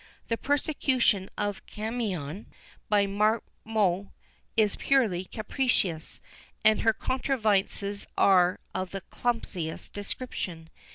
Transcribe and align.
The 0.29 0.35
persecution 0.37 1.29
of 1.37 1.63
Camion 1.67 2.47
by 2.89 3.05
Marmotte 3.05 4.07
is 4.57 4.75
purely 4.77 5.25
capricious, 5.25 6.21
and 6.65 6.81
her 6.81 6.91
contrivances 6.91 8.07
are 8.17 8.59
of 8.73 8.89
the 8.89 9.01
clumsiest 9.01 9.93
description. 9.93 10.71